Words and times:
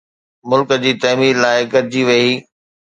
ملڪ 0.49 0.69
جي 0.83 0.91
تعمير 1.03 1.33
لاءِ 1.43 1.59
گڏجي 1.73 2.01
ويھي 2.07 2.31